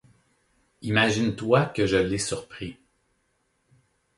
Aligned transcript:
Imagine-toi 0.81 1.67
que 1.75 1.85
je 1.85 1.97
l'ai 1.97 2.17
surpris. 2.17 2.75